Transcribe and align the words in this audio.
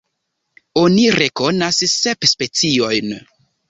Oni 0.85 1.05
rekonas 1.19 1.85
sep 1.99 2.33
speciojn. 2.35 3.19